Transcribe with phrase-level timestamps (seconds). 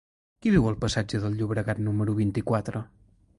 [0.45, 2.83] Qui viu al passatge del Llobregat número vint-i-quatre?